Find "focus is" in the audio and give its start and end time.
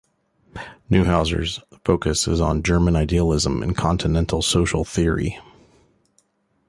1.85-2.41